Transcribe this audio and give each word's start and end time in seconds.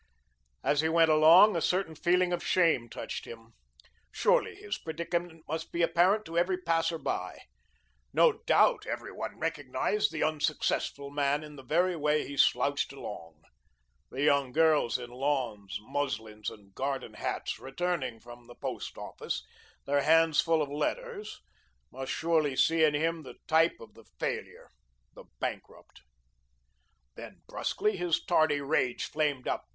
As 0.63 0.81
he 0.81 0.89
went 0.89 1.11
along, 1.11 1.55
a 1.55 1.61
certain 1.61 1.93
feeling 1.93 2.33
of 2.33 2.43
shame 2.43 2.89
touched 2.89 3.25
him. 3.25 3.53
Surely 4.11 4.55
his 4.55 4.79
predicament 4.79 5.43
must 5.47 5.71
be 5.71 5.83
apparent 5.83 6.25
to 6.25 6.39
every 6.39 6.57
passer 6.57 6.97
by. 6.97 7.41
No 8.11 8.39
doubt, 8.47 8.87
every 8.87 9.11
one 9.11 9.37
recognised 9.37 10.11
the 10.11 10.23
unsuccessful 10.23 11.11
man 11.11 11.43
in 11.43 11.55
the 11.55 11.61
very 11.61 11.95
way 11.95 12.25
he 12.27 12.35
slouched 12.35 12.91
along. 12.91 13.43
The 14.09 14.23
young 14.23 14.51
girls 14.51 14.97
in 14.97 15.11
lawns, 15.11 15.77
muslins, 15.79 16.49
and 16.49 16.73
garden 16.73 17.13
hats, 17.13 17.59
returning 17.59 18.19
from 18.19 18.47
the 18.47 18.55
Post 18.55 18.97
Office, 18.97 19.45
their 19.85 20.01
hands 20.01 20.41
full 20.41 20.63
of 20.63 20.69
letters, 20.71 21.41
must 21.91 22.11
surely 22.11 22.55
see 22.55 22.83
in 22.83 22.95
him 22.95 23.21
the 23.21 23.35
type 23.45 23.79
of 23.79 23.93
the 23.93 24.05
failure, 24.19 24.67
the 25.13 25.25
bankrupt. 25.39 26.01
Then 27.13 27.43
brusquely 27.47 27.97
his 27.97 28.19
tardy 28.25 28.61
rage 28.61 29.05
flamed 29.05 29.47
up. 29.47 29.65